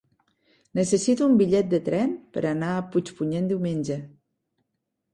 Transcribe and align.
Necessito 0.79 1.27
un 1.33 1.37
bitllet 1.41 1.69
de 1.75 1.81
tren 1.91 2.17
per 2.39 2.45
anar 2.55 2.73
a 2.73 2.83
Puigpunyent 2.97 3.55
diumenge. 3.55 4.03